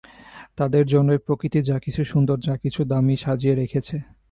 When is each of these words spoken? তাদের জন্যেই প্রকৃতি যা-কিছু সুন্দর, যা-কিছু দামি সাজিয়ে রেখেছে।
তাদের 0.55 0.83
জন্যেই 0.85 1.17
প্রকৃতি 1.17 1.59
যা-কিছু 1.61 2.01
সুন্দর, 2.03 2.37
যা-কিছু 2.39 2.81
দামি 2.85 3.15
সাজিয়ে 3.17 3.55
রেখেছে। 3.55 3.95